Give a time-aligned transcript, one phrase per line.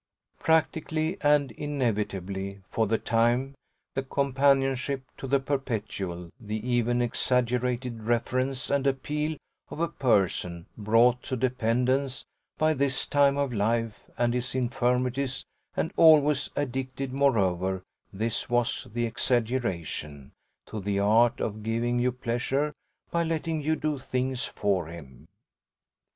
[0.39, 3.53] Practically and inevitably, for the time,
[3.93, 9.37] to companionship, to the perpetual, the even exaggerated reference and appeal
[9.69, 12.25] of a person brought to dependence
[12.57, 15.45] by his time of life and his infirmities
[15.77, 20.31] and always addicted moreover this was the exaggeration
[20.65, 22.73] to the art of giving you pleasure
[23.11, 25.27] by letting you do things for him.